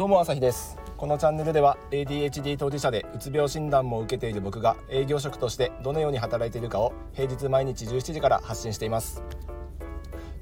[0.00, 0.78] どうも朝日です。
[0.96, 9.22] このチャンネルでは ADHD 当事者でうつ病診断も受けている僕が営業職としてどのように働いているかを平日毎日17時から発信しています。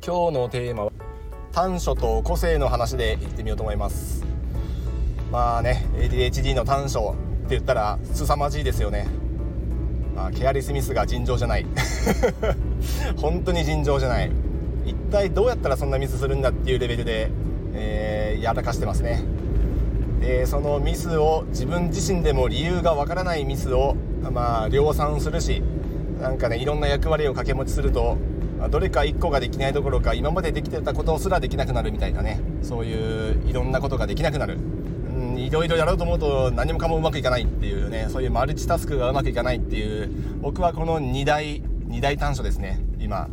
[0.00, 0.92] 今日のテーマは
[1.50, 4.24] 短所と個性の話でいってみようと思います。
[5.32, 7.16] まあね ADHD の短所
[7.46, 9.08] って言ったら凄まじいですよね。
[10.14, 11.66] まあ、ケアリスミスが尋常じゃない。
[13.20, 14.30] 本当に尋常じゃない。
[14.86, 17.32] 一体どうやったらそんなミスするんだっていうレベルで、
[17.74, 19.24] えー、やらかしてますね。
[20.20, 23.96] でそのミスを自分自身でも理由がわからないミスを、
[24.32, 25.62] まあ、量産するし
[26.20, 28.18] なんかねいろんな役割を掛け持ちすると
[28.70, 34.58] どれか1個ができないどころか今までできてたことすらできなくなるみたいなねそういういろんなことができなくなる。
[35.36, 40.10] いろいろやろうと思うと何もかもうまくいかないっていうねそういうマルチタスクがうまくいかないっていう
[40.40, 43.28] 僕はこの2大2大短所ですね今。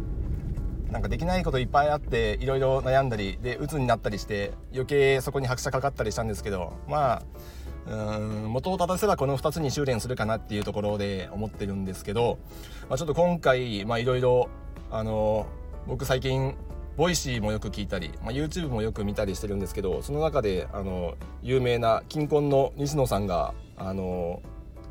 [0.96, 7.22] なんかできないこといっぱいあっていろいろ悩んだりで鬱になったりして余計そこに拍車かかったりしたんですけどま
[7.86, 12.40] あうん元を正せばこの2つに収斂するかなっていうところで思ってるんですけど、
[12.88, 14.48] まあ、ちょっと今回まあいろいろ
[14.90, 15.48] あの
[15.86, 16.56] 僕最近
[16.96, 24.42] Voicy もよく聞いたり、まあ、YouTube もよく見たりしてるんですけどその中であの有名なキンコンの西野さんがあの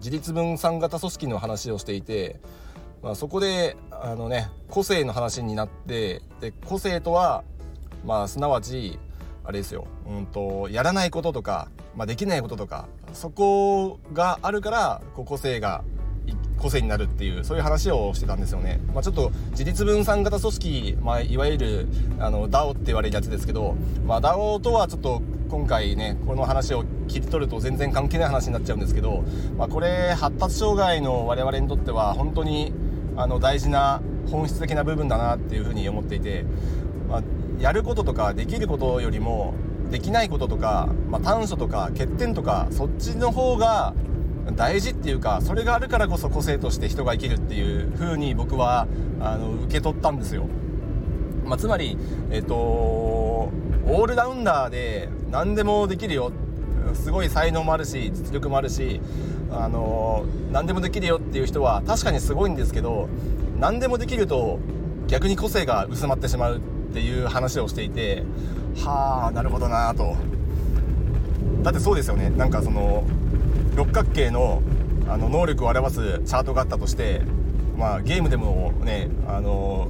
[0.01, 2.39] 自立分散型組織の話をしていて、
[3.05, 7.45] まあ、そこであの、ね、個性の話になってで個性とは、
[8.03, 8.99] まあ、すなわち
[9.45, 15.85] あれですよ、うんと、やらないこととか、まあ、できないこととかそこがあるからこう個性が
[16.59, 21.89] 個性になるっていうそういう話をしてたんですよね、まあ、ちょっと自立分散型組織、まあ、いわゆる
[22.19, 29.25] あの DAO って言われるやつですけど、まあ、DAO とはちょっと今回ねこの話を切り取ると全然関係ない話になっちゃうんですけど、
[29.59, 32.73] まあ、これ発達障害の我々にとっては本当に
[33.17, 36.45] あの大事な本質的な部分だなっていうふうに思っていて、
[37.09, 37.23] まあ、
[37.59, 39.55] やることとかできることよりも
[39.91, 43.95] できないこととか、まあ、短所とか欠点とかそっちの方が
[44.57, 48.87] 大事っていうかそれがあるからこそ個性として人が生きるっていう風に僕は
[49.21, 50.47] あの受け取ったんですよ、
[51.45, 51.97] まあ、つまり
[52.31, 56.33] えっ、とオールラウンダーで何でもできるよ
[56.95, 59.01] すごい才能もあるし実力もあるし
[59.51, 63.09] あの何でもできるよっていう人は確かにすごいんですけど
[63.59, 64.59] 何でもできると
[65.07, 66.61] 逆に個性が薄まってしまうっ
[66.93, 68.25] ていう話をしていて
[68.77, 70.17] はあなるほどなと。
[71.63, 72.31] だってそうですよね。
[72.31, 73.05] なんかその
[73.75, 74.63] 六角形の
[75.09, 77.21] あの能力を表すチャートがあったとして、
[77.77, 79.89] まあ、ゲームでもねあの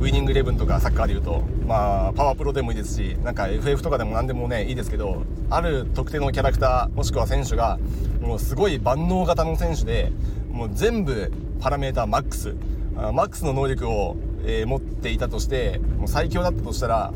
[0.00, 7.78] ウイニングイレブンとかサッカーでいうと、まあ、パワープロでもいいですしなんか FF とかでも何でもねいいですけどある特定のキャラクターもしくは選手が
[8.20, 10.12] もうすごい万能型の選手で
[10.50, 12.54] もう全部パラメーターマックス
[12.94, 17.12] マックスの能力を、えー、持っていたとしてもう最強だったとしたら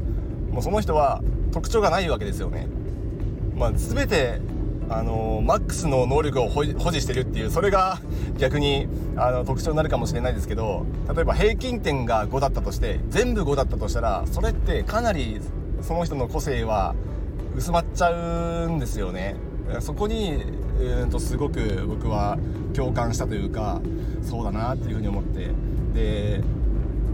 [0.50, 1.22] もうその人は
[1.52, 2.66] 特徴がないわけですよね。
[3.56, 4.40] まあ、全て
[4.88, 7.98] あのマックスの能力を保持してるっていうそれが
[8.38, 10.84] 逆にあの特徴になるかもしれないですけど
[11.14, 15.40] 例えば平均点が5だったとして全部5だったとしたらそれってかなり
[15.80, 16.94] その人の個性は
[17.56, 19.36] 薄まっちゃうんですよね。
[19.80, 20.42] そこに、
[20.80, 22.38] えー、とすごく僕は
[22.74, 23.80] 共感したというか
[24.22, 25.50] そうだなっていうふうに思って。
[25.94, 26.42] で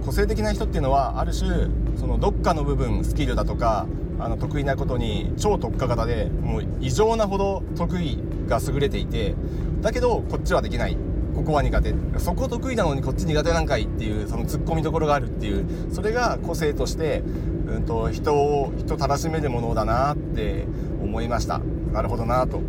[0.05, 3.87] 個性的な人っていうのはある種そのどっかの部分スキルだとか
[4.19, 8.19] あの得意なことに超特化型でもう異常なほど得意
[8.49, 9.35] が優れていて
[9.81, 10.97] だけどこっちはできない。
[11.35, 11.95] ここは苦手。
[12.19, 17.23] そこ得意なのにこっち苦手なんかいっていうそのツッコミどころがあるっていうそれが個性として、
[17.69, 20.67] うんと、人を人たらしめるものだなって
[21.01, 21.61] 思いました。
[21.93, 22.61] なるほどなと。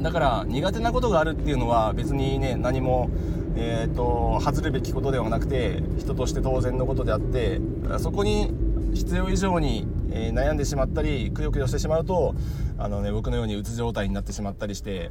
[0.00, 3.10] だから苦手なことがあるっていうのは別にね何も
[3.60, 7.60] えーと、と恥ずるべきことではなくて人として当然のことであって
[7.98, 8.52] そこに
[8.94, 12.34] 必要以上にえー、悩んでしまったりくよくよしてしまうと
[12.78, 15.10] あの、ね、僕のようにうつ状態になってしまったりして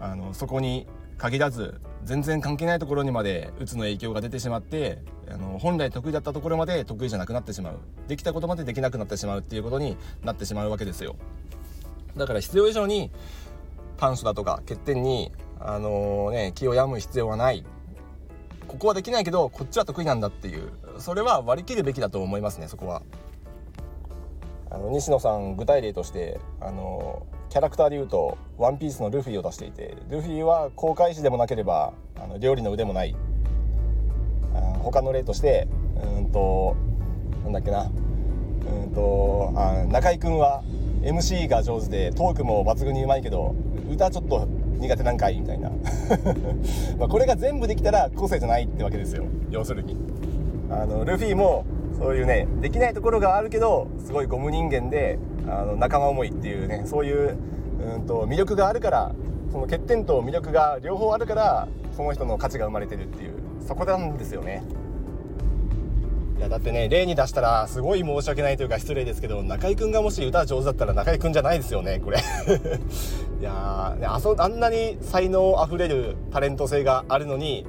[0.00, 0.86] あのそこに
[1.18, 7.78] 限らず全然関係ないところにまでうつの影響が出てしまってあの本来得意だったところまで得意じゃなくなってしまう。
[8.08, 11.16] できたことまでできなくなってしまうっていうことになってしまうわけですよ。
[12.16, 13.10] だから必要以上に
[13.98, 15.30] 短所だとか欠点に、
[15.60, 17.64] あのー、ね、気を病む必要はない。
[18.66, 23.02] ここはできないけどこっちは得意なんだっていうそれは割り切るべきだと思いますねそこは。
[24.72, 31.92] あの西野さん具体例としてあのキャラクターでいうと「ワンピースのルフィを出していてルフィは航海士でもなければ
[32.22, 33.16] あの料理の腕もない。
[34.54, 35.66] あ他の例として
[36.16, 36.76] うんと
[37.44, 37.90] なんだっけな。
[37.90, 40.62] うんとあ中居君は
[41.02, 43.54] MC が上手でトークも抜群にうまいけど
[43.90, 44.46] 歌ちょっと
[44.78, 45.72] 苦手なんかいみたいな。
[46.98, 49.24] まこれが全部できたら個性じゃないってわけですよ。
[49.50, 49.96] 要するに。
[50.70, 51.64] あのルフィも
[51.98, 57.36] そういうねできないところがあるけどすごいゴム人間であの仲間思いっていうねそういう
[57.80, 59.12] うんと魅力があるから
[59.50, 63.34] その欠点と魅力が両方あるからその人の価値が生まれてるっていう
[63.66, 64.62] そこなんですよね。
[66.38, 72.16] いやだってね例に出したらすごい申し訳ないというか失礼ですけど中居君がもし歌上手だったら中居君じゃないですよねこれ
[73.40, 77.66] いやーあそあんなに才能あふれるタレント性があるのに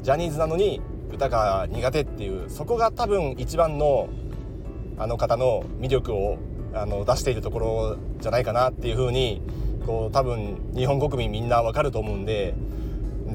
[0.00, 0.80] ジャニーズなのに
[1.12, 4.08] 歌が苦手っていうそこが多分一番の
[4.96, 6.38] あの方の魅力を
[6.72, 9.42] あの出しているところじゃないかなっていうふうに
[9.86, 12.54] こう多分日本国民みんなわかると思うんで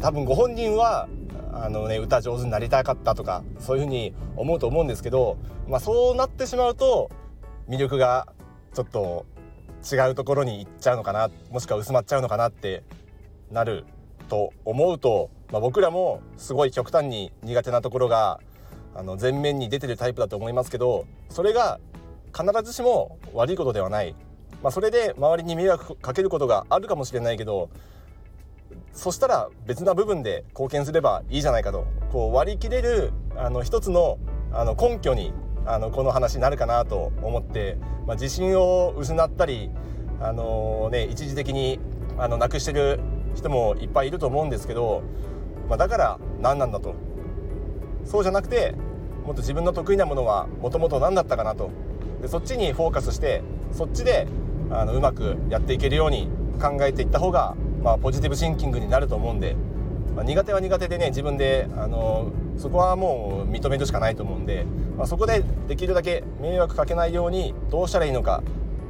[0.01, 1.07] 多分ご本人は
[1.51, 5.37] あの、ね、歌上手になりたかったとかそういうふうに思うと思うんですけど、
[5.67, 7.11] まあ、そうなってしまうと
[7.67, 8.27] 魅力が
[8.73, 9.25] ちょっと
[9.91, 12.83] 違うところに行っちゃうのかなもしくは薄まっちゃうのかなって
[13.51, 13.85] なる
[14.29, 18.39] と思うと、まあ、僕らもすごい極端に苦手なところが
[18.95, 21.79] あの前面に出てるタイプだと思いますけどそれが
[22.33, 24.15] 必ずしも悪いことではない、
[24.63, 27.69] まあ、それで周りに迷惑かけることがあるかもしれないけど
[28.93, 31.85] そしたら別な部分で貢献すればいいじゃないかと。
[32.11, 34.17] こう割り切れるあの一つの
[34.51, 35.31] あの根拠に
[35.65, 37.77] あのこの話になるかなと思って、
[38.07, 39.69] まあ、自信を失ったり、
[40.19, 41.79] あのね、一時的に
[42.17, 42.99] あのなくしてる
[43.35, 45.03] 人もいっぱいいると思うんですけど、
[45.67, 46.95] まあ、だから何なんだと。
[48.05, 48.75] そうじゃなくて
[49.25, 51.69] もっと自分の得意なものはもともと何だったかなと。
[52.21, 53.41] でそっちにフォーカスして
[53.71, 54.27] そっちで
[54.71, 56.29] あのうまくやっていけるように
[56.61, 59.55] 考えていった方が、まあ、ポジティブシンキングになると思うんで、
[60.15, 64.65] まあ、苦手は苦手でね自分であのそこはもう認めるしかないと思うんで、
[64.97, 68.43] まあ、そこでできるだけ迷惑かけないようにどうしたらいいのか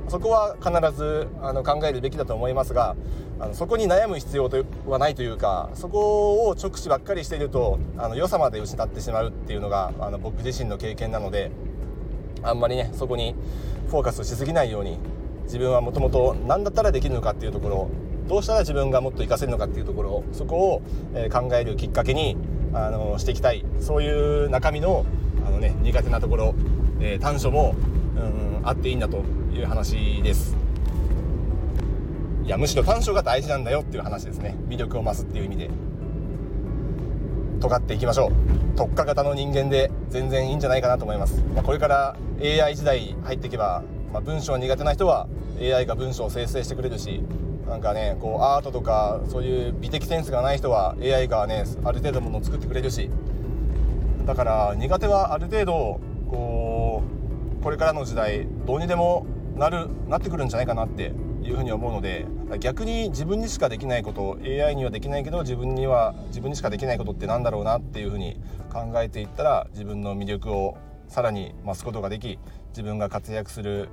[0.08, 2.96] そこは必ずあの考えるべきだと思いますが
[3.40, 4.50] あのそこに悩む必要
[4.88, 11.52] はないというかそこを直視ばっかりしているとあの良さまで失ってしまうっていうのがあの僕自身の経験なので
[12.44, 13.36] あんまりねそこに
[13.88, 15.00] フォーカスしすぎないように
[15.44, 17.90] 自分はもともと何だったらできるのかっていうところ
[18.28, 20.82] どうしたら自分がもっと活かせるのかっていうところそこを、
[21.32, 22.38] 考えるきっかけに
[22.74, 23.66] あのしていきたい。
[23.80, 25.04] そういう中身の
[25.44, 26.54] あの、ね、苦手なところ、
[27.00, 27.76] えー、短所も、
[28.16, 30.56] うん、あっていいんだという話です。
[32.50, 34.56] いやむしろ短所が大事なんだよっていう話ですね。
[34.68, 35.70] 魅力を増すっていう意味で。
[37.60, 38.32] 尖っていきましょう。
[38.76, 45.28] 特化型の人間で全然いいんじゃないかなと思います、まあ、これから AI 時代入っていけばまあ、文章苦手な人は
[45.62, 47.22] AI が文章を生成してくれるし
[47.68, 53.10] なんかねこうアートとかそういう美的センスがない人は AI がねある程度ものを作ってくれるし。
[54.26, 56.00] だから苦手はある程度
[56.30, 57.02] こ
[57.60, 59.26] うこれからの時代どうにでも
[59.56, 61.14] なるなってくるんじゃないかなって
[61.50, 62.28] いうふうに思うので
[62.60, 68.40] 逆に自分にしかできないこと AI にはできないけど自分には自分にしかできないことってなんだろうなっていうふうに
[68.72, 72.38] 考えていったら自分の魅力をさらに増すことができ
[72.70, 73.90] 自分が活躍する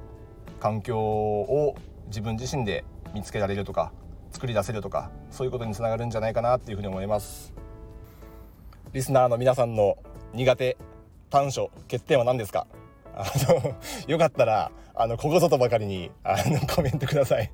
[0.61, 1.77] 環境を
[2.09, 3.93] 自分自身で見つけられるとか
[4.33, 7.55] 作り出せるとかそういうことにつながるんじゃないかなっていうふうに思います。
[8.93, 9.97] リスナーの皆さんの
[10.35, 10.77] 苦手
[11.31, 12.67] 短所欠点は何ですか？
[13.17, 13.75] あの
[14.07, 17.51] よかったらあのここぞとばかりにあのコメントください。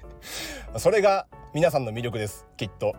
[0.77, 2.95] それが皆さんの魅力ですきっと。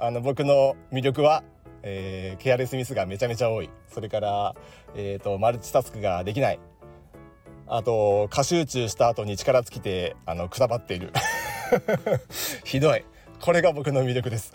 [0.00, 1.42] あの僕の魅力は
[1.82, 3.70] えー、ケアレスミスがめちゃめちゃ多い。
[3.92, 4.54] それから、
[4.94, 6.60] えーと、マルチタスクができない。
[7.66, 11.12] あと過集中した後に力尽きてあのくたばっている。
[12.64, 13.04] ひどい。
[13.40, 14.52] これが僕の魅力です。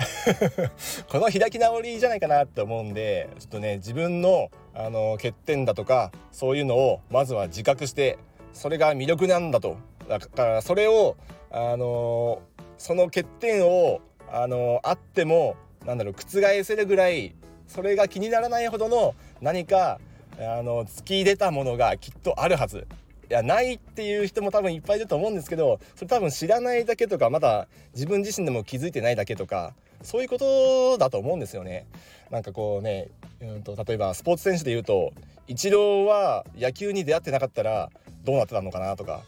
[1.08, 8.18] この開き直りじゃないかなって思うんでちょっとね自分のあの欠点だとかそういうのをまずは自覚して
[8.52, 9.78] それが魅力なんだと。
[10.10, 11.16] だからそれを
[11.50, 12.42] あの
[12.78, 17.36] その欠点をあのあってもなんだろう覆せるぐらい
[17.68, 20.00] それが気にならないほどの何か
[20.38, 22.88] あの突き出たものがきっとあるはず。
[23.34, 29.74] いやないっていう人も多分いっぱいいると思うんですけどそれ多分知らないだけとかまだ自分自身でも気づいてないだけとか
[30.04, 31.88] そういうことだと思うんですよね。
[32.30, 33.08] なんかこうね、
[33.42, 35.14] うんと、例えばスポーツ選手で言うと
[35.48, 37.90] イチローは野球に出会ってなかったら
[38.24, 39.24] どうなってたのかなとか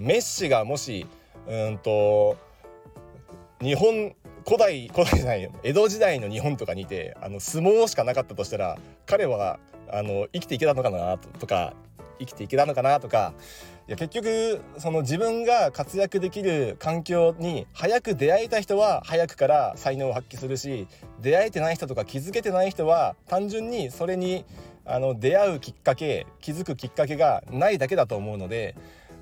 [0.00, 1.06] メッシがもし
[1.46, 2.36] うんと
[3.60, 9.60] 日本古代古代じゃない江戸時代の日本とかにいてあの相撲しかなかったとしたら彼は
[9.92, 11.74] あの生きていけたのかなとか
[12.18, 13.34] 生きていけたのかなとか
[13.86, 20.86] いや結局その自分が活躍できる環境に早く出会えた人は早くから才能を発揮するし
[21.20, 24.44] 出会えてない人とか気づけてない人は単純にそれに
[24.84, 28.74] あの出会うきっかけ気づくきっかけがないだけだと思うので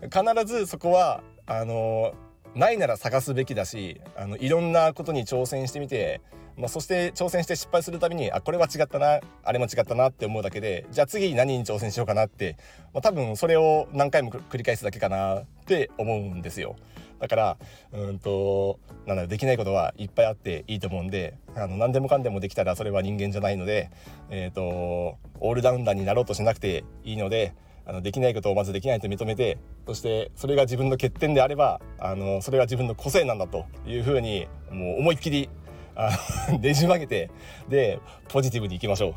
[0.03, 2.15] 必ずそこはあの
[2.57, 6.23] ないなら探すべきだしあのいろんなことに挑戦してみて、
[6.57, 12.57] まあ、そして挑戦して失敗するたびにあこれは違ったなあれも違ったなって思うだけでじゃあ次何に挑戦しようかなって、
[12.95, 16.77] まあ、多分それを何回も繰り返すだけかなって思うんですよ。
[17.21, 17.57] だから
[17.93, 23.91] うんとなんだできないことはいっぱいあっていいと思うんであの何でもかんでもできたらそれは人間じゃないので、
[24.29, 27.55] えーと、オールラウンダーになろうとしなくていいので
[27.87, 35.49] あのできないことをまずできないと認めてそしてそれが自分の欠点であればあのそれが自分の個性なんだというふうにもう思いっきり
[35.95, 36.11] あ
[36.61, 37.31] ねじ曲げて
[37.69, 39.15] でポジティブにいきましょう。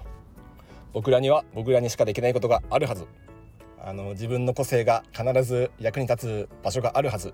[0.91, 3.05] 僕らには僕らにしかできないことがあるはず。
[3.81, 7.33] あの自分の個性が必ず役に立つ場所があるはず。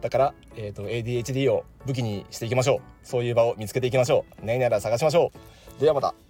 [0.00, 2.80] だから、えーと、ADHD を武器にしていきましょう。
[3.02, 4.46] そういう場を見つけていきましょう。
[4.46, 5.30] 何なら探しましょ
[5.78, 5.80] う。
[5.80, 6.25] ではまた。